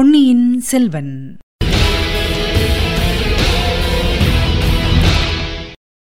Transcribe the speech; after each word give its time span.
பொன்னியின் 0.00 0.60
செல்வன். 0.60 1.36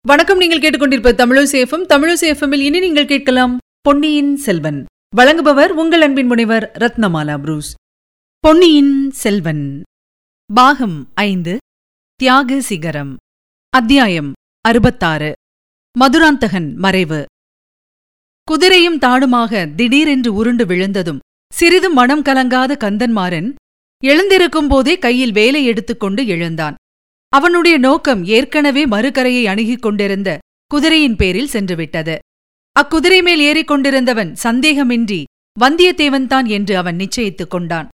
வணக்கம் 0.01 0.39
நீங்கள் 0.39 0.59
கேட்டுக்கொண்டிருப்ப 0.59 1.13
தமிழசேஃபம் 1.13 1.87
தமிழசேஃபமில் 1.89 2.61
இனி 2.61 2.79
நீங்கள் 2.79 3.07
கேட்கலாம் 3.07 3.59
பொன்னியின் 3.81 4.37
செல்வன். 4.37 4.85
வழங்குபவர் 5.17 5.69
உங்கள் 5.69 6.01
அன்பின் 6.01 6.27
முனைவர் 6.27 6.73
ரத்னமாலா 6.79 7.39
புரூஸ். 7.39 7.75
பொன்னியின் 8.39 9.11
செல்வன். 9.11 9.83
பாகம் 10.55 11.11
ஐந்து 11.15 11.57
தியாக 12.15 12.61
சிகரம். 12.61 13.17
அத்தியாயம் 13.69 14.33
அறுபத்தாறு 14.61 15.33
மதுராந்தகன் 15.99 16.75
மறைவு. 16.77 17.25
குதிரையும் 18.51 18.99
தாடுமாக 18.99 19.67
திடீரென்று 19.67 20.35
உருண்டு 20.35 20.67
விழுந்ததும் 20.67 21.19
சிறிதும் 21.55 21.95
மனம் 21.95 22.23
கலங்காத 22.23 22.77
கந்தன்மாறன் 22.81 23.55
எழுந்திருக்கும் 24.05 24.69
போதே 24.69 24.99
கையில் 24.99 25.33
வேலை 25.33 25.65
எடுத்துக்கொண்டு 25.65 26.27
எழுந்தான். 26.27 26.75
அவனுடைய 27.29 27.79
நோக்கம் 27.79 28.25
ஏற்கனவே 28.25 28.87
மறுகரையை 28.87 29.45
அணுகிக் 29.45 29.83
கொண்டிருந்த 29.83 30.39
குதிரையின் 30.67 31.17
பேரில் 31.17 31.49
சென்றுவிட்டது. 31.53 32.19
அக்குதிரை 32.81 33.23
மேல் 33.23 33.41
ஏறிக் 33.41 33.67
கொண்டிருந்தவன் 33.67 34.37
சந்தேகமின்றி 34.43 35.25
வந்தியத்தேவன்தான் 35.61 36.47
என்று 36.47 36.77
அவன் 36.77 36.97
நிச்சயித்துக் 36.97 37.51
கொண்டான். 37.51 37.89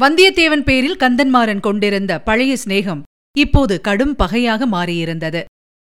வந்தியத்தேவன் 0.00 0.62
பேரில் 0.62 0.96
கந்தன்மாறன் 0.96 1.60
கொண்டிருந்த 1.60 2.20
பழைய 2.20 2.56
சிநேகம் 2.64 3.02
இப்போது 3.38 3.80
கடும் 3.80 4.16
பகையாக 4.16 4.66
மாறியிருந்தது. 4.66 5.44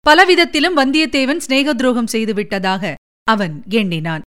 பலவிதத்திலும் 0.09 0.77
வந்தியத்தேவன் 0.77 1.37
சிநேக 1.37 1.73
துரோகம் 1.73 2.12
செய்துவிட்டதாக 2.12 2.93
அவன் 3.23 3.63
எண்ணினான். 3.70 4.21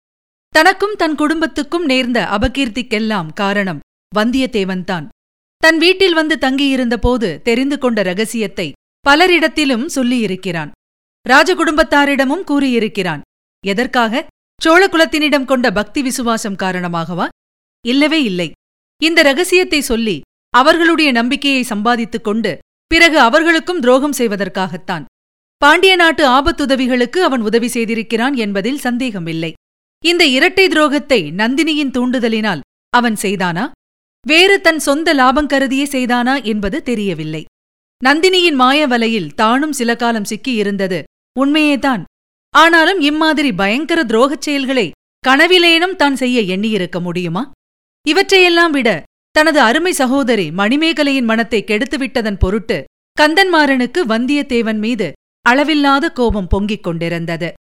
தனக்கும் 0.49 0.95
தன் 0.97 1.15
குடும்பத்துக்கும் 1.15 1.85
நேர்ந்த 1.85 2.29
அபகீர்த்திக்கெல்லாம் 2.31 3.33
காரணம் 3.33 3.81
வந்தியத்தேவன்தான் 4.17 5.09
தன் 5.65 5.79
வீட்டில் 5.79 6.15
வந்து 6.15 6.37
தங்கியிருந்தபோது 6.41 7.43
தெரிந்து 7.43 7.79
கொண்ட 7.79 8.03
ரகசியத்தை 8.03 8.73
பலரிடத்திலும் 9.09 9.87
சொல்லியிருக்கிறான். 9.95 10.71
ராஜகுடும்பத்தாரிடமும் 11.29 12.45
கூறியிருக்கிறான். 12.45 13.21
எதற்காக? 13.67 14.27
சோழகுலத்தினிடம் 14.65 15.45
கொண்ட 15.45 15.71
பக்தி 15.71 16.03
விசுவாசம் 16.03 16.57
காரணமாகவா? 16.57 17.29
இல்லவே 17.87 18.23
இல்லை. 18.23 18.51
இந்த 19.03 19.23
ரகசியத்தை 19.23 19.81
சொல்லி 19.81 20.21
அவர்களுடைய 20.51 21.13
நம்பிக்கையை 21.13 21.63
சம்பாதித்துக் 21.63 22.25
கொண்டு 22.25 22.59
பிறகு 22.87 23.19
அவர்களுக்கும் 23.19 23.81
துரோகம் 23.81 24.19
செய்வதற்காகத்தான். 24.19 25.05
பாண்டிய 25.57 25.97
நாட்டு 25.97 26.29
ஆபத்துதவிகளுக்கு 26.29 27.19
அவன் 27.19 27.41
உதவி 27.41 27.67
செய்திருக்கிறான் 27.67 28.35
என்பதில் 28.35 28.79
சந்தேகமில்லை. 28.79 29.53
இந்த 30.05 30.27
இரட்டை 30.27 30.69
துரோகத்தை 30.69 31.21
நந்தினியின் 31.33 31.95
தூண்டுதலினால் 31.97 32.61
அவன் 32.91 33.15
செய்தானா? 33.15 33.71
வேறு 34.27 34.61
தன் 34.61 34.79
சொந்த 34.79 35.15
லாபம் 35.15 35.47
கருதியே 35.47 35.85
செய்தானா 35.85 36.45
என்பது 36.45 36.83
தெரியவில்லை. 36.83 37.45
நந்தினியின் 38.05 38.55
மாய 38.55 38.87
வலையில் 38.87 39.35
தானும் 39.35 39.73
சில 39.73 39.97
காலம் 39.97 40.29
சிக்கியிருந்தது. 40.31 41.03
உண்மையேதான். 41.41 42.03
ஆனாலும் 42.51 43.01
இம்மாதிரி 43.01 43.53
பயங்கர 43.53 44.03
துரோகச் 44.03 44.41
செயல்களை 44.41 44.91
கனவிலேனும் 45.29 45.97
தான் 45.97 46.17
செய்ய 46.17 46.57
எண்ணியிருக்க 46.57 47.01
முடியுமா? 47.01 47.53
இவற்றையெல்லாம் 48.09 48.71
விட 48.71 49.03
தனது 49.31 49.61
அருமை 49.61 49.93
சகோதரி 49.93 50.51
மணிமேகலையின் 50.51 51.25
மனத்தை 51.25 51.65
கெடுத்துவிட்டதன் 51.67 52.39
பொருட்டு 52.39 52.85
கந்தன்மாறனுக்கு 53.21 54.01
வந்தியத்தேவன் 54.09 54.79
மீது 54.79 55.13
அளவில்லாத 55.43 56.11
கோபம் 56.11 56.47
பொங்கிக் 56.47 56.83
கொண்டிருந்தது. 56.83 57.53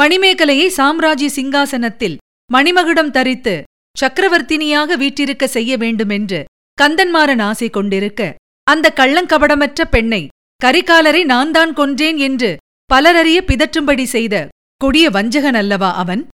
மணிமேகலையை 0.00 0.66
சாம்ராஜ்ய 0.66 1.28
சிங்காசனத்தில் 1.36 2.16
மணிமகுடம் 2.52 3.10
தரித்து 3.10 3.62
சக்கரவர்த்தினியாக 3.96 4.96
வீற்றிருக்க 4.96 5.46
செய்ய 5.46 5.76
வேண்டுமென்று 5.76 6.44
கந்தன்மாறன் 6.78 7.42
ஆசை 7.42 7.70
கொண்டிருக்க 7.70 8.34
அந்த 8.66 8.92
கள்ளங்கபடமற்ற 8.96 9.84
பெண்ணை 9.84 10.28
கரிகாலரை 10.64 11.24
நான் 11.24 11.50
தான் 11.50 11.72
கொன்றேன் 11.72 12.16
என்று 12.16 12.56
பலரறிய 12.90 13.38
பிதற்றும்படி 13.46 14.02
செய்த 14.02 14.48
கொடிய 14.80 15.10
வஞ்சகன் 15.10 15.54
அல்லவா 15.54 15.90
அவன்? 15.92 16.28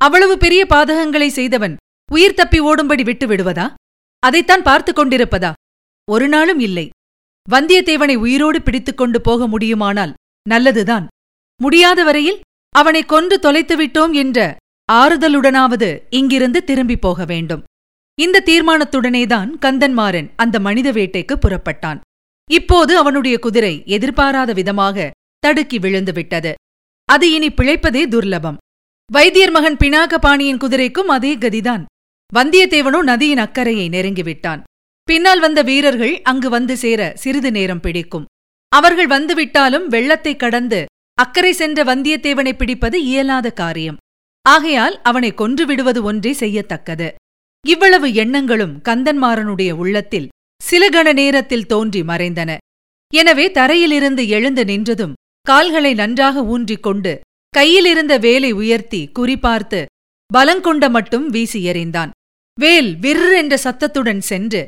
அவ்வளவு 0.00 0.38
பெரிய 0.38 0.66
பாதகங்களை 0.66 1.26
செய்தவன் 1.26 1.74
உயிர் 2.10 2.34
தப்பி 2.34 2.60
ஓடும்படி 2.60 3.04
விட்டு 3.04 3.26
விடுவதா? 3.26 3.66
அதைத்தான் 4.22 4.62
பார்த்து 4.62 4.92
கொண்டிருப்பதா? 4.92 5.52
ஒரு 6.08 6.28
நாளும் 6.28 6.58
இல்லை. 6.58 6.90
வந்தியத்தேவனை 7.48 8.16
உயிரோடு 8.16 8.62
பிடித்துக் 8.62 8.96
கொண்டு 8.96 9.20
போக 9.20 9.46
முடியுமானால் 9.46 10.12
நல்லதுதான். 10.46 11.06
முடியாத 11.60 12.04
வரையில் 12.04 12.40
அவனை 12.74 13.02
கொன்று 13.04 13.36
தொலைத்துவிட்டோம் 13.42 14.12
என்ற 14.12 14.56
ஆறுதலுடனாவது 14.92 15.88
இங்கிருந்து 16.10 16.60
திரும்பி 16.64 16.96
போக 16.96 17.24
வேண்டும். 17.24 17.62
இந்த 18.18 18.42
தீர்மானத்துடனேதான் 18.44 19.50
கந்தன்மாறன் 19.64 20.28
அந்த 20.36 20.56
மனித 20.60 20.88
வேட்டைக்கு 20.92 21.34
புறப்பட்டான். 21.36 21.98
இப்போது 22.50 22.92
அவனுடைய 22.98 23.38
குதிரை 23.38 23.74
எதிர்பாராத 23.86 24.50
விதமாக 24.52 25.10
தடுக்கி 25.38 25.78
விழுந்துவிட்டது 25.78 26.52
அது 27.08 27.26
இனி 27.32 27.48
பிழைப்பதே 27.48 28.02
துர்லபம். 28.14 28.60
வைத்தியர் 29.10 29.50
மகன் 29.50 29.76
பினாகபாணியின் 29.76 30.62
குதிரைக்கும் 30.62 31.08
அதே 31.08 31.32
கதிதான். 31.36 31.84
வந்தியத்தேவனோ 32.32 33.00
நதியின் 33.02 33.38
அக்கறையை 33.38 33.88
நெருங்கிவிட்டான் 33.88 34.62
பின்னால் 35.08 35.40
வந்த 35.40 35.60
வீரர்கள் 35.62 36.14
அங்கு 36.22 36.48
வந்து 36.50 36.74
சேர 36.76 37.00
சிறிது 37.14 37.50
நேரம் 37.50 37.80
பிடிக்கும். 37.80 38.24
அவர்கள் 38.72 39.10
வந்துவிட்டாலும் 39.16 39.86
வெள்ளத்தை 39.86 40.32
கடந்து 40.36 40.80
அக்கறை 41.18 41.52
சென்ற 41.52 41.84
வந்தியத்தேவனை 41.84 42.52
பிடிப்பது 42.52 42.96
இயலாத 43.04 43.50
காரியம். 43.50 44.00
ஆகையால் 44.46 44.96
அவனை 45.02 45.30
கொன்று 45.34 45.66
விடுவது 45.66 46.00
ஒன்றே 46.02 46.32
செய்யத்தக்கது. 46.32 47.08
இவ்வளவு 47.64 48.08
எண்ணங்களும் 48.14 48.74
கந்தன்மாறனுடைய 48.88 49.70
உள்ளத்தில் 49.72 50.28
சில 50.62 50.88
கண 50.88 51.12
நேரத்தில் 51.12 51.66
தோன்றி 51.66 52.02
மறைந்தன. 52.02 52.50
எனவே 53.12 53.46
தரையிலிருந்து 53.50 54.22
எழுந்து 54.26 54.64
நின்றதும் 54.64 55.16
கால்களை 55.42 55.94
நன்றாக 55.94 56.44
ஊன்றிக் 56.44 56.82
கொண்டு 56.82 57.12
கையிலிருந்த 57.54 58.14
வேலை 58.18 58.52
உயர்த்தி 58.52 59.00
குறிபார்த்து 59.18 59.80
பலங்கொண்ட 60.30 60.84
மட்டும் 60.90 61.26
வீசி 61.28 61.60
எறிந்தான். 61.66 62.10
வேல் 62.58 62.90
விர் 62.96 63.26
என்ற 63.36 63.56
சத்தத்துடன் 63.56 64.20
சென்று 64.20 64.62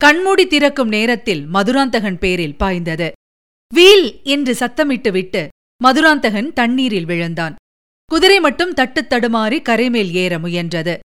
கண்மூடி 0.00 0.44
திறக்கும் 0.46 0.88
நேரத்தில் 0.88 1.42
மதுராந்தகன் 1.46 2.18
பேரில் 2.18 2.56
பாய்ந்தது. 2.56 3.08
வீல் 3.72 4.06
என்று 4.34 4.52
சத்தமிட்டுவிட்டு 4.52 5.42
மதுராந்தகன் 5.80 6.50
தண்ணீரில் 6.52 7.04
விழுந்தான். 7.04 7.54
குதிரை 8.12 8.40
மட்டும் 8.40 8.74
தட்டுத் 8.74 9.08
தடுமாறி 9.10 9.62
கரைமேல் 9.62 10.12
ஏற 10.12 10.38
முயன்றது. 10.38 10.98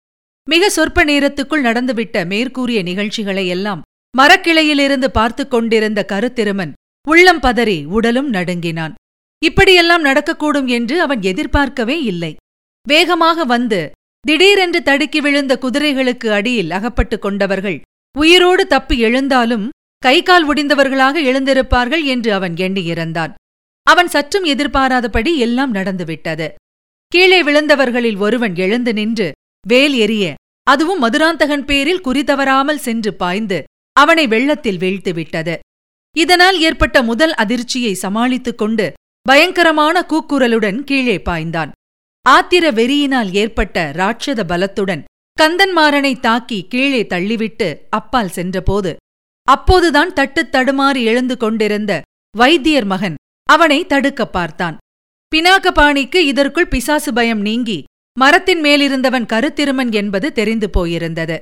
மிக 0.49 0.69
சொற்ப 0.69 1.05
நேரத்துக்குள் 1.05 1.61
நடந்துவிட்ட 1.61 2.25
மேற்கூறிய 2.25 2.81
நிகழ்ச்சிகளை 2.81 3.47
எல்லாம் 3.47 3.81
மரக்கிளையிலிருந்து 4.17 5.07
பார்த்து 5.07 5.47
கொண்டிருந்த 5.47 6.05
கருத்திருமன் 6.07 6.71
உள்ளம் 7.07 7.41
பதறி 7.41 7.85
உடலும் 7.85 8.29
நடுங்கினான். 8.29 8.93
இப்படியெல்லாம் 9.45 10.05
நடக்கக்கூடும் 10.05 10.67
என்று 10.67 11.01
அவன் 11.01 11.21
எதிர்பார்க்கவே 11.21 12.03
இல்லை. 12.03 12.35
வேகமாக 12.87 13.43
வந்து 13.43 13.91
திடீரென்று 14.19 14.83
தடுக்கி 14.83 15.21
விழுந்த 15.21 15.59
குதிரைகளுக்கு 15.61 16.31
அடியில் 16.31 16.71
அகப்பட்டுக் 16.71 17.21
கொண்டவர்கள் 17.21 17.81
உயிரோடு 18.17 18.67
தப்பி 18.67 18.99
எழுந்தாலும் 18.99 19.69
கை 19.97 20.23
கால் 20.23 20.53
ஒடிந்தவர்களாக 20.53 21.23
எழுந்திருப்பார்கள் 21.23 22.03
என்று 22.03 22.33
அவன் 22.33 22.53
எண்ணியிருந்தான். 22.53 23.33
அவன் 23.83 24.07
சற்றும் 24.07 24.43
எதிர்பாராதபடி 24.43 25.37
எல்லாம் 25.37 25.71
நடந்துவிட்டது. 25.71 26.53
கீழே 27.07 27.43
விழுந்தவர்களில் 27.43 28.17
ஒருவன் 28.17 28.55
எழுந்து 28.55 28.93
நின்று 28.93 29.31
வேல் 29.67 29.93
எரிய 29.93 30.35
அதுவும் 30.63 30.99
மதுராந்தகன் 30.99 31.65
பேரில் 31.65 32.01
குறிதவறாமல் 32.01 32.75
சென்று 32.75 33.13
பாய்ந்து 33.13 33.63
அவனை 33.93 34.27
வெள்ளத்தில் 34.27 34.77
வீழ்த்துவிட்டது 34.77 35.55
இதனால் 36.17 36.61
ஏற்பட்ட 36.61 37.03
முதல் 37.03 37.33
அதிர்ச்சியை 37.33 37.93
சமாளித்துக் 37.93 38.57
கொண்டு 38.57 38.93
பயங்கரமான 39.21 40.05
கூக்குரலுடன் 40.09 40.79
கீழே 40.79 41.17
பாய்ந்தான். 41.17 41.71
ஆத்திர 42.29 42.71
வெறியினால் 42.71 43.33
ஏற்பட்ட 43.33 43.91
ராட்சத 43.91 44.43
பலத்துடன் 44.47 45.03
கந்தன்மாறனை 45.41 46.19
தாக்கி 46.19 46.65
கீழே 46.69 47.03
தள்ளிவிட்டு 47.03 47.77
அப்பால் 47.89 48.29
சென்றபோது 48.29 48.95
அப்போதுதான் 49.47 50.13
தட்டுத் 50.13 50.49
தடுமாறி 50.51 51.03
எழுந்து 51.03 51.37
கொண்டிருந்த 51.37 52.01
வைத்தியர் 52.37 52.85
மகன் 52.85 53.15
அவனை 53.43 53.85
தடுக்கப் 53.85 54.33
பார்த்தான். 54.33 54.77
பினாகபாணிக்கு 55.31 56.19
இதற்குள் 56.31 56.67
பிசாசு 56.67 57.11
பயம் 57.13 57.41
நீங்கி 57.41 57.83
மரத்தின் 58.17 58.61
மேலிருந்தவன் 58.61 59.25
கருத்திருமன் 59.33 59.91
என்பது 59.91 60.27
தெரிந்து 60.31 60.67
போயிருந்தது. 60.77 61.37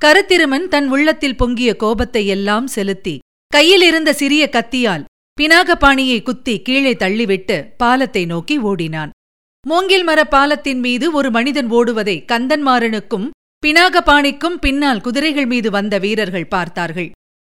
கருத்திருமன் 0.00 0.66
தன் 0.68 0.88
உள்ளத்தில் 0.88 1.36
பொங்கிய 1.36 1.70
கோபத்தை 1.76 2.22
எல்லாம் 2.26 2.66
செலுத்தி 2.66 3.14
கையிலிருந்த 3.52 4.10
சிறிய 4.12 4.44
கத்தியால் 4.52 5.04
பினாகபாணியை 5.38 6.18
குத்தி 6.22 6.54
கீழே 6.62 6.94
தள்ளிவிட்டு 6.94 7.56
பாலத்தை 7.76 8.24
நோக்கி 8.26 8.56
ஓடினான். 8.70 9.12
மூங்கில் 9.66 10.04
மர 10.04 10.20
பாலத்தின் 10.24 10.80
மீது 10.80 11.06
ஒரு 11.12 11.28
மனிதன் 11.30 11.70
ஓடுவதை 11.70 12.16
கந்தன்மாறனுக்கும் 12.32 13.28
பினாகபாணிக்கும் 13.62 14.58
பின்னால் 14.58 15.00
குதிரைகள் 15.00 15.46
மீது 15.46 15.68
வந்த 15.70 15.94
வீரர்கள் 15.98 16.52
பார்த்தார்கள். 16.56 17.10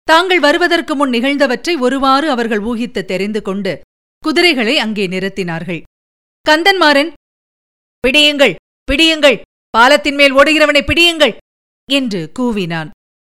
தாங்கள் 0.07 0.39
வருவதற்கு 0.39 0.93
முன் 0.95 1.13
நிகழ்ந்தவற்றை 1.13 1.73
ஒருவாறு 1.79 2.27
அவர்கள் 2.29 2.63
ஊகித்து 2.71 3.01
தெரிந்து 3.05 3.41
கொண்டு 3.41 3.73
குதிரைகளை 4.25 4.73
அங்கே 4.77 5.05
நிறுத்தினார்கள். 5.07 5.81
கந்தன்மாறன் 6.45 7.11
பிடியுங்கள் 8.03 8.53
பிடியுங்கள் 8.87 9.37
பாலத்தின் 9.73 10.17
மேல் 10.19 10.33
ஓடுகிறவனை 10.33 10.81
பிடியுங்கள் 10.89 11.33
என்று 11.89 12.21
கூவினான். 12.39 12.89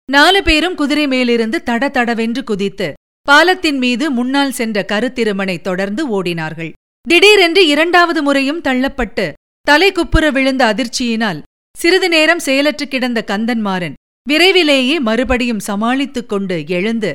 நாலு 0.09 0.39
பேரும் 0.43 0.75
குதிரை 0.75 1.05
மேலிருந்து 1.07 1.57
தட 1.69 1.89
தடவென்று 1.89 2.43
குதித்து 2.43 2.87
பாலத்தின் 3.27 3.79
மீது 3.83 4.05
முன்னால் 4.11 4.55
சென்ற 4.59 4.85
கருத்திருமனை 4.91 5.57
தொடர்ந்து 5.61 6.01
ஓடினார்கள். 6.17 6.71
திடீரென்று 7.05 7.61
இரண்டாவது 7.67 8.19
முறையும் 8.23 8.61
தள்ளப்பட்டு 8.61 9.25
தலை 9.67 9.89
குப்புற 9.91 10.25
விழுந்த 10.31 10.61
அதிர்ச்சியினால் 10.73 11.43
சிறிது 11.75 12.07
நேரம் 12.09 12.45
செயலற்று 12.47 12.85
கிடந்த 12.87 13.19
கந்தன்மாறன் 13.31 13.97
விரைவிலேயே 14.29 14.95
மறுபடியும் 14.99 15.65
சமாளித்துக் 15.69 16.29
கொண்டு 16.29 16.57
எழுந்து 16.77 17.11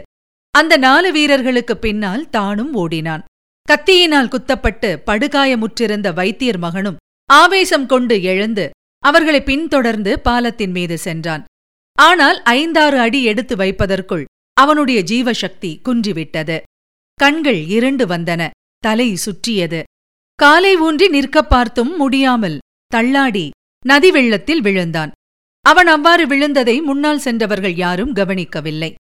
அந்த 0.55 0.75
நாலு 0.76 1.08
வீரர்களுக்கு 1.12 1.75
பின்னால் 1.76 2.22
தானும் 2.31 2.72
ஓடினான். 2.75 3.22
கத்தியினால் 3.70 4.28
குத்தப்பட்டு 4.28 5.02
படுகாயமுற்றிருந்த 5.06 6.14
வைத்தியர் 6.14 6.58
மகனும் 6.58 6.96
ஆவேசம் 7.26 7.87
கொண்டு 7.87 8.22
எழுந்து 8.22 8.70
அவர்களை 8.99 9.43
பின்தொடர்ந்து 9.43 10.20
பாலத்தின் 10.20 10.70
மீது 10.70 10.99
சென்றான். 10.99 11.44
ஆனால் 11.99 12.43
ஐந்தாறு 12.43 12.99
அடி 12.99 13.25
எடுத்து 13.25 13.56
வைப்பதற்குள் 13.56 14.25
அவனுடைய 14.52 15.02
ஜீவசக்தி 15.02 15.81
குன்றிவிட்டது. 15.82 16.61
கண்கள் 17.14 17.67
இருண்டு 17.67 18.06
வந்தன 18.06 18.50
தலை 18.78 19.14
சுற்றியது. 19.14 19.82
காலை 20.34 20.76
ஊன்றி 20.76 21.08
நிற்கப் 21.08 21.50
பார்த்தும் 21.50 21.96
முடியாமல் 21.96 22.58
தள்ளாடி 22.87 23.50
நதி 23.87 24.11
வெள்ளத்தில் 24.11 24.61
விழுந்தான். 24.61 25.12
அவன் 25.61 25.87
அவ்வாறு 25.87 26.26
விழுந்ததை 26.26 26.82
முன்னால் 26.82 27.19
சென்றவர்கள் 27.19 27.75
யாரும் 27.75 28.12
கவனிக்கவில்லை. 28.12 28.94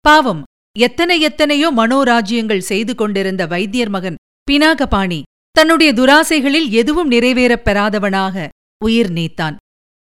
பாவம் 0.00 0.42
எத்தனை 0.78 1.20
எத்தனையோ 1.20 1.72
மனோராஜ்யங்கள் 1.76 2.58
செய்து 2.58 2.94
கொண்டிருந்த 2.94 3.46
வைத்தியர் 3.46 3.88
மகன் 3.88 4.14
பினாகபாணி 4.50 5.22
தன்னுடைய 5.50 5.92
துராசைகளில் 5.92 6.68
எதுவும் 6.70 7.10
நிறைவேறப் 7.10 7.64
பெறாதவனாக 7.64 8.48
உயிர் 8.84 9.12
நீத்தான். 9.12 9.56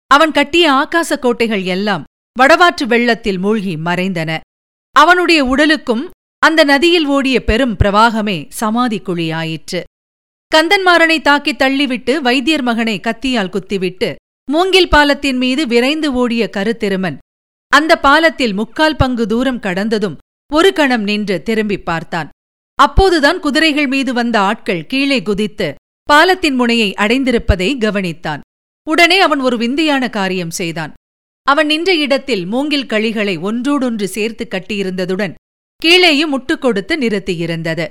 அவன் 0.08 0.32
கட்டிய 0.32 0.72
ஆகாச 0.72 1.20
கோட்டைகள் 1.20 1.64
எல்லாம் 1.64 2.04
வடவாற்று 2.40 2.84
வெள்ளத்தில் 2.84 3.38
மூழ்கி 3.38 3.76
மறைந்தன. 3.76 4.40
அவனுடைய 4.96 5.46
உடலுக்கும் 5.46 6.10
அந்த 6.40 6.64
நதியில் 6.64 7.06
ஓடிய 7.06 7.44
பெரும் 7.44 7.76
பிரவாகமே 7.84 8.46
சமாதி 8.50 9.00
குழியாயிற்று. 9.00 9.82
கந்தன்மாறனை 10.56 11.20
தாக்கித் 11.22 11.62
தள்ளிவிட்டு 11.62 12.16
வைத்தியர் 12.18 12.62
மகனை 12.62 13.00
கத்தியால் 13.00 13.50
குத்திவிட்டு 13.50 14.16
மூங்கில் 14.52 14.90
பாலத்தின் 14.90 15.38
மீது 15.38 15.68
விரைந்து 15.68 16.14
ஓடிய 16.14 16.50
கருத்திருமன் 16.54 17.18
அந்த 17.68 18.00
பாலத்தில் 18.00 18.54
முக்கால் 18.54 18.96
பங்கு 18.96 19.28
தூரம் 19.28 19.60
கடந்ததும் 19.60 20.18
ஒரு 20.54 20.74
கணம் 20.74 21.04
நின்று 21.04 21.44
திரும்பிப் 21.44 21.86
பார்த்தான். 21.86 22.30
அப்போதுதான் 22.76 23.40
குதிரைகள் 23.40 23.88
மீது 23.88 24.14
வந்த 24.14 24.40
ஆட்கள் 24.40 24.86
கீழே 24.86 25.22
குதித்து 25.22 25.76
பாலத்தின் 26.04 26.56
முனையை 26.56 26.94
அடைந்திருப்பதை 26.98 27.78
கவனித்தான். 27.78 28.40
உடனே 28.90 29.20
அவன் 29.20 29.40
ஒரு 29.40 29.58
விந்தையான 29.58 30.10
காரியம் 30.10 30.50
செய்தான். 30.50 30.94
அவன் 31.44 31.66
நின்ற 31.66 31.96
இடத்தில் 31.96 32.46
மூங்கில் 32.46 32.86
களிகளை 32.86 33.40
ஒன்றோடொன்று 33.40 34.08
சேர்த்து 34.08 34.48
கட்டியிருந்ததுடன் 34.50 35.34
கீழேயும் 35.86 36.34
முட்டு 36.34 36.58
கொடுத்து 36.58 36.96
நிறுத்தியிருந்தது. 36.98 37.88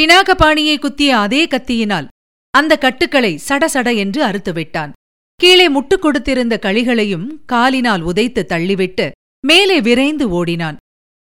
பினாகபாணியை 0.00 0.78
குத்திய 0.78 1.18
அதே 1.18 1.46
கத்தியினால் 1.46 2.06
அந்த 2.50 2.78
கட்டுக்களை 2.78 3.40
சடசட 3.48 3.96
என்று 3.96 4.24
அறுத்துவிட்டான். 4.24 4.92
கீழே 5.34 5.68
முட்டுக் 5.68 6.04
கொடுத்திருந்த 6.04 6.58
களிகளையும் 6.58 7.44
காலினால் 7.46 8.02
உதைத்து 8.02 8.44
தள்ளிவிட்டு 8.48 9.10
மேலே 9.46 9.80
விரைந்து 9.80 10.30
ஓடினான். 10.30 10.76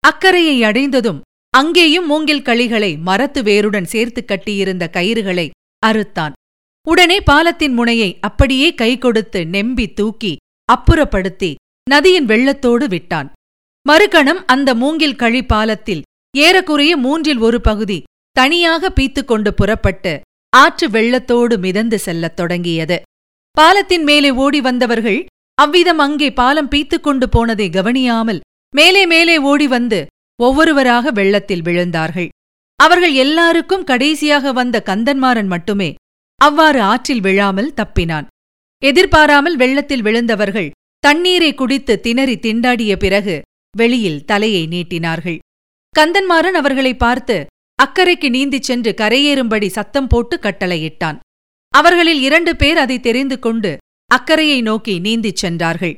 அக்கரையை 0.06 0.62
அடைந்ததும் 0.62 1.20
அங்கேயும் 1.50 2.06
மூங்கில் 2.06 2.42
களிகளை 2.42 2.98
மரத்து 2.98 3.42
வேருடன் 3.42 3.84
சேர்த்து 3.84 4.24
கட்டியிருந்த 4.24 4.90
கயிறுகளை 4.92 5.50
அறுத்தான். 5.86 6.32
உடனே 6.88 7.20
பாலத்தின் 7.20 7.72
முனையை 7.72 8.18
அப்படியே 8.20 8.74
கை 8.74 8.98
கொடுத்து 8.98 9.46
நெம்பி 9.46 9.86
தூக்கி 9.92 10.36
அப்புறப்படுத்தி 10.72 11.54
நதியின் 11.90 12.26
வெள்ளத்தோடு 12.26 12.86
விட்டான். 12.88 13.32
மறுகணம் 13.88 14.42
அந்த 14.46 14.74
மூங்கில் 14.74 15.16
கழி 15.16 15.42
பாலத்தில் 15.44 16.02
ஏறக்குறைய 16.36 16.96
மூன்றில் 16.96 17.38
ஒரு 17.38 17.60
பகுதி 17.60 18.02
தனியாக 18.32 18.92
பீத்துக் 19.00 19.24
கொண்டு 19.24 19.54
புறப்பட்டு 19.54 20.20
ஆற்று 20.56 20.86
வெள்ளத்தோடு 20.88 21.58
மிதந்து 21.58 21.98
செல்லத் 21.98 22.36
தொடங்கியது. 22.36 23.02
பாலத்தின் 23.50 24.02
மேலே 24.02 24.30
ஓடி 24.30 24.60
வந்தவர்கள் 24.60 25.24
அவ்விதம் 25.54 25.98
அங்கே 25.98 26.32
பாலம் 26.32 26.70
பீத்துக்கொண்டு 26.70 27.26
போனதை 27.30 27.70
கவனியாமல் 27.70 28.40
மேலே 28.76 29.06
மேலே 29.06 29.38
ஓடி 29.38 29.66
வந்து 29.66 30.06
ஒவ்வொருவராக 30.42 31.10
வெள்ளத்தில் 31.10 31.62
விழுந்தார்கள். 31.62 32.28
அவர்கள் 32.80 33.14
எல்லாருக்கும் 33.14 33.84
கடைசியாக 33.84 34.52
வந்த 34.52 34.82
கந்தன்மாறன் 34.86 35.46
மட்டுமே 35.46 35.94
அவ்வாறு 36.40 36.80
ஆற்றில் 36.80 37.20
விழாமல் 37.20 37.74
தப்பினான். 37.76 38.26
எதிர்பாராமல் 38.82 39.56
வெள்ளத்தில் 39.56 40.02
விழுந்தவர்கள் 40.02 40.70
தண்ணீரை 40.98 41.54
குடித்து 41.54 42.00
திணறி 42.00 42.36
திண்டாடிய 42.36 42.96
பிறகு 42.96 43.36
வெளியில் 43.76 44.24
தலையை 44.24 44.66
நீட்டினார்கள். 44.66 45.38
கந்தன்மாறன் 45.94 46.58
அவர்களை 46.60 46.94
பார்த்து 46.94 47.46
அக்கறைக்கு 47.78 48.28
நீந்திச் 48.36 48.66
சென்று 48.68 48.94
கரையேறும்படி 48.96 49.66
சத்தம் 49.66 50.06
போட்டு 50.06 50.36
கட்டளையிட்டான். 50.36 51.18
அவர்களில் 51.74 52.20
இரண்டு 52.20 52.56
பேர் 52.56 52.78
அதை 52.78 53.00
தெரிந்து 53.00 53.38
கொண்டு 53.38 53.76
அக்கறையை 54.14 54.62
நோக்கி 54.62 54.94
நீந்திச் 55.00 55.42
சென்றார்கள். 55.42 55.94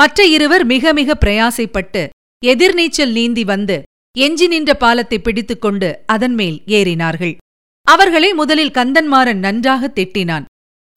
மற்ற 0.00 0.24
இருவர் 0.26 0.64
மிக 0.64 0.92
மிக 0.92 1.14
பிரயாசைப்பட்டு 1.24 2.02
எதிர்நீச்சல் 2.46 3.12
நீந்தி 3.12 3.44
வந்து 3.44 3.76
எஞ்சி 4.16 4.46
நின்ற 4.46 4.70
பாலத்தை 4.74 5.18
பிடித்துக்கொண்டு 5.18 5.88
அதன்மேல் 6.06 6.58
ஏறினார்கள். 6.78 7.34
அவர்களை 7.86 8.30
முதலில் 8.32 8.76
கந்தன்மாறன் 8.78 9.40
நன்றாக 9.46 9.90
திட்டினான். 9.96 10.46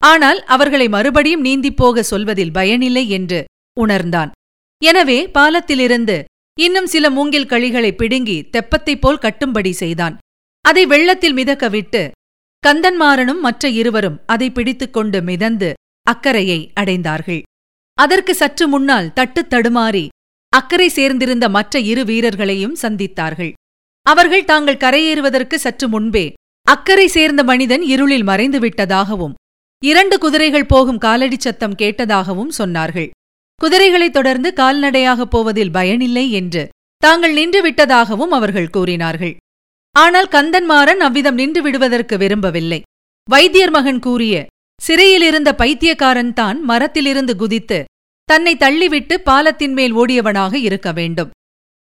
ஆனால் 0.02 0.40
அவர்களை 0.44 0.86
மறுபடியும் 0.88 1.44
நீந்திப் 1.44 1.76
போக 1.76 2.02
சொல்வதில் 2.02 2.52
பயனில்லை 2.52 3.04
என்று 3.08 3.40
உணர்ந்தான். 3.80 4.30
எனவே 4.82 5.18
பாலத்திலிருந்து 5.28 6.16
இன்னும் 6.58 6.86
சில 6.86 7.04
மூங்கில் 7.10 7.50
கழிகளை 7.52 7.92
பிடுங்கி 7.96 8.38
தெப்பத்தைப் 8.56 9.00
போல் 9.00 9.22
கட்டும்படி 9.22 9.72
செய்தான். 9.82 10.16
அதை 10.64 10.86
வெள்ளத்தில் 10.86 11.32
மிதக்க 11.32 11.68
விட்டு 11.68 12.02
கந்தன்மாறனும் 12.66 13.40
மற்ற 13.40 13.68
இருவரும் 13.80 14.20
அதை 14.26 14.50
பிடித்துக்கொண்டு 14.50 15.20
மிதந்து 15.22 15.70
அக்கரையை 16.06 16.60
அடைந்தார்கள். 16.80 17.42
அதற்கு 17.94 18.34
சற்று 18.34 18.68
முன்னால் 18.68 19.12
தட்டுத் 19.16 19.50
தடுமாறி 19.50 20.08
அக்கறை 20.48 20.88
சேர்ந்திருந்த 20.88 21.48
மற்ற 21.48 21.80
இரு 21.80 22.04
வீரர்களையும் 22.04 22.76
சந்தித்தார்கள். 22.82 23.52
அவர்கள் 24.02 24.44
தாங்கள் 24.44 24.76
கரையேறுவதற்கு 24.76 25.54
சற்று 25.54 25.88
முன்பே 25.88 26.32
அக்கறை 26.62 27.06
சேர்ந்த 27.06 27.44
மனிதன் 27.44 27.82
இருளில் 27.82 28.22
மறைந்து 28.22 28.58
விட்டதாகவும் 28.58 29.34
இரண்டு 29.84 30.18
குதிரைகள் 30.18 30.66
போகும் 30.66 31.00
காலடிச் 31.00 31.40
சத்தம் 31.40 31.74
கேட்டதாகவும் 31.74 32.52
சொன்னார்கள். 32.58 33.10
குதிரைகளைத் 33.60 34.12
தொடர்ந்து 34.12 34.52
கால்நடையாகப் 34.56 35.30
போவதில் 35.30 35.70
பயனில்லை 35.70 36.32
என்று 36.32 36.68
தாங்கள் 36.96 37.32
நின்று 37.32 37.70
விட்டதாகவும் 37.70 38.34
அவர்கள் 38.38 38.70
கூறினார்கள். 38.70 39.36
ஆனால் 39.92 40.28
கந்தன்மாறன் 40.28 41.02
அவ்விதம் 41.06 41.34
நின்று 41.34 41.62
விடுவதற்கு 41.62 42.16
விரும்பவில்லை. 42.18 42.82
வைத்தியர் 43.30 43.70
மகன் 43.70 43.98
கூறிய 43.98 44.46
சிறையிலிருந்த 44.80 45.50
பைத்தியக்காரன் 45.52 46.32
தான் 46.32 46.58
மரத்திலிருந்து 46.70 47.34
குதித்து 47.36 47.78
தன்னை 48.28 48.52
தள்ளிவிட்டு 48.54 49.14
பாலத்தின் 49.28 49.72
மேல் 49.72 49.94
ஓடியவனாக 49.94 50.54
இருக்க 50.68 50.88
வேண்டும். 50.92 51.30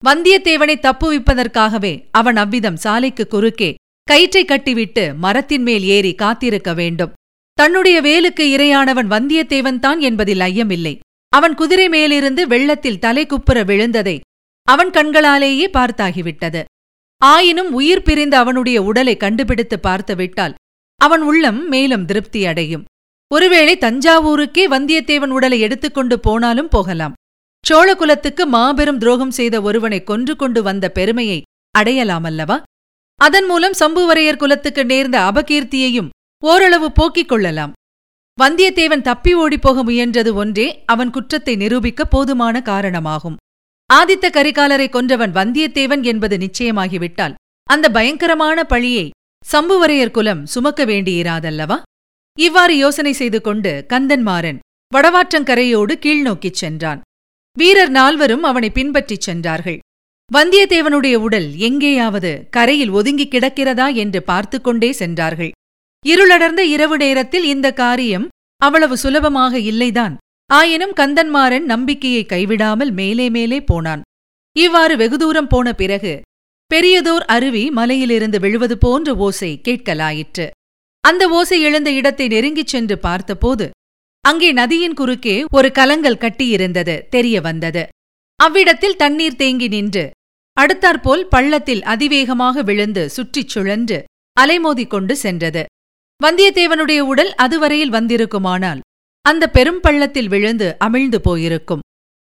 வந்தியத்தேவனை 0.03 0.77
தப்புவிப்பதற்காகவே 0.87 1.93
அவன் 2.11 2.39
அவ்விதம் 2.43 2.79
சாலைக்கு 2.85 3.25
குறுக்கே 3.27 3.71
கயிற்றை 4.09 4.43
கட்டிவிட்டு 4.45 5.05
மரத்தின் 5.25 5.63
மேல் 5.63 5.85
ஏறி 5.97 6.13
காத்திருக்க 6.15 6.71
வேண்டும். 6.75 7.13
தன்னுடைய 7.59 7.97
வேலுக்கு 8.01 8.45
இரையானவன் 8.55 9.09
வந்தியத்தேவன் 9.15 9.81
தான் 9.85 10.01
என்பதில் 10.01 10.43
ஐயமில்லை. 10.49 10.95
அவன் 11.33 11.55
குதிரை 11.55 11.87
மேலிருந்து 11.89 12.43
வெள்ளத்தில் 12.47 13.03
தலை 13.05 13.25
குப்புற 13.27 13.59
விழுந்ததை 13.65 14.17
அவன் 14.69 14.91
கண்களாலேயே 14.91 15.67
பார்த்தாகிவிட்டது. 15.77 16.63
ஆயினும் 17.23 17.71
உயிர் 17.79 18.07
பிரிந்த 18.07 18.35
அவனுடைய 18.39 18.79
உடலை 18.83 19.15
கண்டுபிடித்து 19.17 19.77
பார்த்துவிட்டால் 19.81 20.57
அவன் 21.01 21.23
உள்ளம் 21.23 21.69
மேலும் 21.69 22.05
திருப்தி 22.05 22.47
அடையும். 22.47 22.85
ஒருவேளை 23.35 23.75
தஞ்சாவூருக்கே 23.77 24.65
வந்தியத்தேவன் 24.75 25.33
உடலை 25.37 25.61
எடுத்துக்கொண்டு 25.61 26.21
போனாலும் 26.21 26.69
போகலாம். 26.69 27.13
சோழகுலத்துக்கு 27.65 28.45
மாபெரும் 28.47 28.99
துரோகம் 28.99 29.37
செய்த 29.39 29.57
ஒருவனை 29.61 30.05
கொன்று 30.05 30.37
கொண்டு 30.37 30.63
வந்த 30.63 30.89
பெருமையை 30.91 31.43
அடையலாமல்லவா 31.79 32.57
அதன் 33.21 33.47
மூலம் 33.47 33.77
சம்புவரையர் 33.79 34.37
குலத்துக்கு 34.37 34.83
நேர்ந்த 34.85 35.17
அபகீர்த்தியையும் 35.21 36.09
ஓரளவு 36.45 36.89
போக்கிக் 36.93 37.29
கொள்ளலாம். 37.29 37.73
வந்தியத்தேவன் 38.39 39.07
தப்பி 39.09 39.33
ஓடிப்போக 39.35 39.83
முயன்றது 39.89 40.31
ஒன்றே 40.33 40.67
அவன் 40.87 41.11
குற்றத்தை 41.11 41.55
நிரூபிக்க 41.57 42.05
போதுமான 42.05 42.63
காரணமாகும். 42.63 43.37
ஆதித்த 43.91 44.27
கரிகாலரை 44.33 44.89
கொன்றவன் 44.89 45.33
வந்தியத்தேவன் 45.33 46.03
என்பது 46.03 46.37
நிச்சயமாகிவிட்டால் 46.37 47.35
அந்த 47.69 47.87
பயங்கரமான 47.89 48.65
பழியை 48.65 49.07
சம்புவரையர் 49.45 50.11
குலம் 50.11 50.47
சுமக்க 50.47 50.85
வேண்டியிராதல்லவா? 50.85 51.77
இவ்வாறு 52.39 52.75
யோசனை 52.77 53.13
செய்து 53.13 53.41
கொண்டு 53.41 53.87
கந்தன்மாறன் 53.89 54.59
வடவாற்றங்கரையோடு 54.93 55.95
கீழ்நோக்கிச் 56.05 56.59
சென்றான். 56.63 57.01
வீரர் 57.57 57.91
நால்வரும் 57.91 58.43
அவனை 58.43 58.71
பின்பற்றிச் 58.71 59.21
சென்றார்கள். 59.21 59.79
வந்தியத்தேவனுடைய 60.31 61.15
உடல் 61.15 61.49
எங்கேயாவது 61.57 62.33
கரையில் 62.51 62.91
ஒதுங்கி 62.91 63.27
கிடக்கிறதா 63.27 63.95
என்று 63.95 64.23
பார்த்து 64.23 64.61
கொண்டே 64.61 64.93
சென்றார்கள். 64.93 65.53
இருளடர்ந்த 66.07 66.63
இரவு 66.75 66.97
நேரத்தில் 66.97 67.45
இந்த 67.45 67.73
காரியம் 67.73 68.29
அவ்வளவு 68.63 68.97
சுலபமாக 68.97 69.59
இல்லைதான். 69.71 70.15
ஆயினும் 70.51 70.97
கந்தன்மாறன் 70.97 71.67
நம்பிக்கையை 71.73 72.23
கைவிடாமல் 72.29 72.93
மேலே 72.93 73.31
மேலே 73.31 73.61
போனான். 73.65 74.03
இவ்வாறு 74.57 74.95
வெகு 74.97 75.19
தூரம் 75.19 75.47
போன 75.47 75.73
பிறகு 75.73 76.15
பெரியதோர் 76.73 77.25
அருவி 77.27 77.71
மலையிலிருந்து 77.71 78.39
விழுவது 78.41 78.79
போன்ற 78.79 79.15
ஓசை 79.17 79.61
கேட்கலாயிற்று. 79.69 80.45
அந்த 81.05 81.29
ஓசை 81.29 81.61
எழுந்த 81.61 81.91
இடத்தை 81.91 82.27
நெருங்கிச் 82.29 82.73
சென்று 82.73 82.99
பார்த்தபோது 82.99 83.67
அங்கே 84.25 84.53
நதியின் 84.53 84.95
குறுக்கே 84.95 85.45
ஒரு 85.53 85.73
கலங்கள் 85.73 86.21
கட்டியிருந்தது 86.21 86.95
தெரிய 87.09 87.41
வந்தது. 87.41 87.83
அவ்விடத்தில் 88.41 88.97
தண்ணீர் 88.97 89.37
தேங்கி 89.37 89.69
நின்று 89.69 90.05
அடுத்தாற்போல் 90.57 91.25
பள்ளத்தில் 91.27 91.83
அதிவேகமாக 91.83 92.63
விழுந்து 92.63 93.11
சுற்றிச் 93.11 93.49
சுழன்று 93.49 93.99
அலைமோதிக் 94.41 94.93
கொண்டு 94.95 95.17
சென்றது. 95.17 95.65
வந்தியத்தேவனுடைய 96.25 96.99
உடல் 96.99 97.33
அதுவரையில் 97.35 97.93
வந்திருக்குமானால் 97.93 98.81
அந்த 99.25 99.51
பெரும் 99.51 99.81
பள்ளத்தில் 99.81 100.29
விழுந்து 100.29 100.77
அமிழ்ந்து 100.85 101.17
போயிருக்கும். 101.23 101.85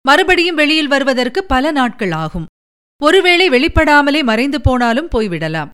மறுபடியும் 0.05 0.55
வெளியில் 0.55 0.87
வருவதற்கு 0.87 1.43
பல 1.43 1.71
நாட்கள் 1.71 2.11
ஆகும். 2.11 2.49
ஒருவேளை 3.01 3.45
வெளிப்படாமலே 3.49 4.21
மறைந்து 4.23 4.61
போனாலும் 4.61 5.09
போய்விடலாம். 5.15 5.69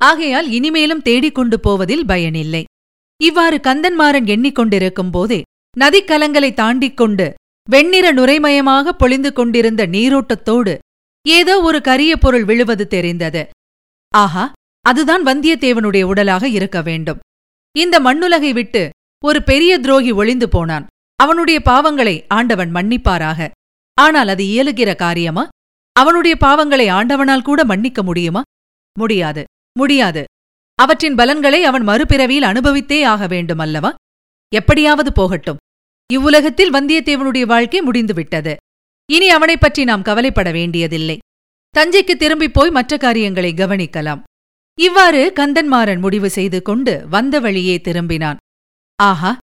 ஆகையால் 0.00 0.48
இனிமேலும் 0.50 1.02
தேடிக்கொண்டு 1.02 1.56
போவதில் 1.60 2.06
பயனில்லை. 2.06 2.62
இவ்வாறு 3.20 3.56
கந்தன்மாறன் 3.62 4.28
எண்ணிக்கொண்டிருக்கும் 4.34 5.10
போதே 5.10 5.40
நதிக்கலங்களை 5.80 6.50
தாண்டிக் 6.54 6.96
கொண்டு 6.96 7.26
வெண்ணிற 7.70 8.06
நுரைமயமாக 8.12 8.92
பொழிந்து 8.92 9.30
கொண்டிருந்த 9.32 9.82
நீரோட்டத்தோடு 9.86 10.72
ஏதோ 11.26 11.54
ஒரு 11.60 11.80
கரிய 11.80 12.12
பொருள் 12.16 12.44
விழுவது 12.44 12.84
தெரிந்தது. 12.86 13.42
ஆஹா 14.14 14.44
அதுதான் 14.84 15.22
வந்தியத்தேவனுடைய 15.24 16.02
உடலாக 16.02 16.44
இருக்க 16.48 16.78
வேண்டும். 16.82 17.20
இந்த 17.76 17.96
மண்ணுலகை 18.00 18.52
விட்டு 18.52 18.82
ஒரு 19.24 19.40
பெரிய 19.42 19.72
துரோகி 19.78 20.10
ஒளிந்து 20.10 20.48
போனான். 20.48 20.86
அவனுடைய 21.16 21.58
பாவங்களை 21.64 22.16
ஆண்டவன் 22.28 22.72
மன்னிப்பாராக. 22.74 23.50
ஆனால் 23.98 24.28
அது 24.28 24.44
இயலுகிற 24.44 24.90
காரியமா? 24.96 25.44
அவனுடைய 25.92 26.36
பாவங்களை 26.40 26.86
ஆண்டவனால் 26.90 27.42
கூட 27.42 27.64
மன்னிக்க 27.64 28.02
முடியுமா? 28.02 28.42
முடியாது 28.98 29.44
முடியாது. 29.78 30.24
அவற்றின் 30.74 31.14
பலன்களை 31.14 31.64
அவன் 31.64 31.88
மறுபிறவியில் 31.88 32.42
அனுபவித்தே 32.42 33.04
ஆக 33.04 33.26
வேண்டும் 33.26 33.58
அல்லவா 33.58 33.94
எப்படியாவது 34.54 35.12
போகட்டும். 35.12 35.56
இவ்வுலகத்தில் 36.12 36.72
வந்தியத்தேவனுடைய 36.72 37.46
வாழ்க்கை 37.46 37.80
முடிந்துவிட்டது. 37.80 38.56
இனி 39.12 39.30
அவனைப் 39.30 39.60
பற்றி 39.60 39.84
நாம் 39.84 40.02
கவலைப்பட 40.02 40.52
வேண்டியதில்லை. 40.52 41.18
தஞ்சைக்கு 41.78 42.16
திரும்பிப் 42.16 42.54
போய் 42.54 42.70
மற்ற 42.70 42.96
காரியங்களை 42.96 43.52
கவனிக்கலாம். 43.52 44.22
இவ்வாறு 44.80 45.32
கந்தன்மாறன் 45.36 46.00
முடிவு 46.00 46.30
செய்து 46.30 46.62
கொண்டு 46.62 47.08
வந்த 47.08 47.40
வழியே 47.40 47.80
திரும்பினான். 47.84 48.36
ஆஹா! 48.96 49.38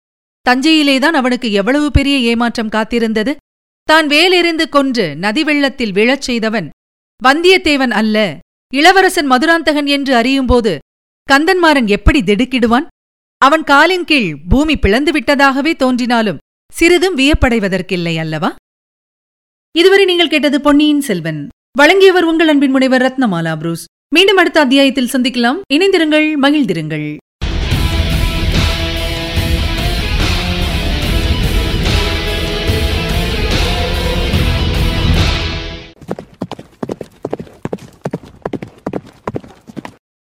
தஞ்சையிலேதான் 0.49 1.19
அவனுக்கு 1.19 1.51
எவ்வளவு 1.51 1.91
பெரிய 1.91 2.17
ஏமாற்றம் 2.17 2.69
காத்திருந்தது? 2.69 3.35
தான் 3.85 4.07
வேலெறிந்து 4.07 4.69
கொன்று 4.69 5.15
நதி 5.15 5.43
வெள்ளத்தில் 5.43 5.91
விழச் 5.91 6.25
செய்தவன். 6.27 6.69
வந்தியத்தேவன் 7.23 7.91
அல்ல. 7.91 8.37
இளவரசன் 8.73 9.31
மதுராந்தகன் 9.31 9.85
என்று 9.85 10.15
அறியும்போது 10.15 10.77
கந்தன்மாறன் 11.29 11.87
எப்படி 11.87 12.19
திடுக்கிடுவான்? 12.21 12.87
அவன் 13.37 13.63
காலின் 13.63 14.05
கீழ் 14.05 14.37
பூமி 14.49 14.77
பிளந்து 14.77 15.11
விட்டதாகவே 15.11 15.75
தோன்றினாலும் 15.75 16.37
சிறிதும் 16.73 17.17
வியப்படைவதற்கில்லை 17.17 18.15
அல்லவா? 18.17 18.55
இதுவரை 19.77 20.05
நீங்கள் 20.05 20.27
கேட்டது 20.27 20.61
பொன்னியின் 20.61 21.01
செல்வன். 21.01 21.47
வழங்கியவர் 21.77 22.23
உங்கள் 22.23 22.47
அன்பின் 22.47 22.71
முனைவர் 22.71 23.01
ரத்னமாலா 23.01 23.55
புரூஸ். 23.55 23.85
மீண்டும் 24.15 24.37
அடுத்த 24.37 24.59
அத்தியாயத்தில் 24.59 25.11
சந்திக்கலாம். 25.11 25.61
இணைந்திருங்கள் 25.73 26.27
மகிழ்ந்திருங்கள். 26.41 27.17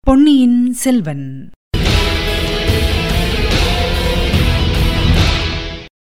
பொன்னியின் 0.08 0.72
செல்வன். 0.72 1.50